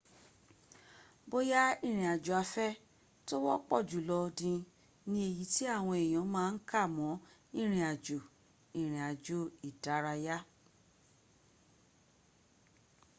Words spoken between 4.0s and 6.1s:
lọ ní ní èyi tí àwọn